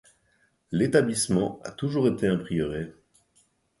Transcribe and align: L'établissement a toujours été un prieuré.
L'établissement 0.71 1.59
a 1.63 1.69
toujours 1.69 2.07
été 2.07 2.25
un 2.27 2.37
prieuré. 2.37 2.91